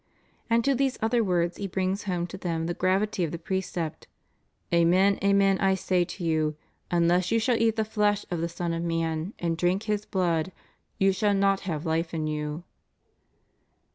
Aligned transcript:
* 0.25 0.49
And 0.49 0.67
in 0.67 0.77
these 0.77 0.97
other 1.03 1.23
words 1.23 1.57
He 1.57 1.67
brings 1.67 2.05
home 2.05 2.25
to 2.25 2.37
them 2.39 2.65
the 2.65 2.73
gravity 2.73 3.23
of 3.23 3.31
the 3.31 3.37
precept: 3.37 4.07
Amen, 4.73 5.19
amen, 5.23 5.59
I 5.59 5.75
say 5.75 6.05
to 6.05 6.23
you, 6.23 6.55
unless 6.89 7.29
you 7.31 7.37
shall 7.37 7.61
eat 7.61 7.75
the 7.75 7.85
flesh 7.85 8.25
of 8.31 8.41
the 8.41 8.49
Son 8.49 8.73
of 8.73 8.81
man 8.81 9.35
and 9.37 9.55
drink 9.55 9.83
His 9.83 10.05
blood, 10.05 10.51
you 10.97 11.11
shall 11.11 11.35
not 11.35 11.59
have 11.69 11.85
life 11.85 12.15
in 12.15 12.25
you. 12.25 12.63